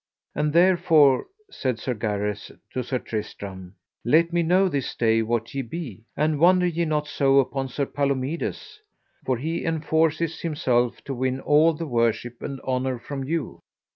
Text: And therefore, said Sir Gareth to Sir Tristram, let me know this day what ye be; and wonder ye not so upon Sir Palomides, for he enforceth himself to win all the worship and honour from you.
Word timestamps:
And 0.33 0.51
therefore, 0.51 1.27
said 1.51 1.77
Sir 1.77 1.93
Gareth 1.93 2.49
to 2.73 2.83
Sir 2.83 2.97
Tristram, 2.97 3.75
let 4.03 4.33
me 4.33 4.41
know 4.41 4.67
this 4.67 4.95
day 4.95 5.21
what 5.21 5.53
ye 5.53 5.61
be; 5.61 6.05
and 6.17 6.39
wonder 6.39 6.65
ye 6.65 6.85
not 6.85 7.07
so 7.07 7.37
upon 7.37 7.67
Sir 7.67 7.85
Palomides, 7.85 8.79
for 9.27 9.37
he 9.37 9.63
enforceth 9.63 10.39
himself 10.41 11.03
to 11.03 11.13
win 11.13 11.39
all 11.39 11.73
the 11.73 11.85
worship 11.85 12.41
and 12.41 12.59
honour 12.61 12.97
from 12.97 13.23
you. 13.25 13.59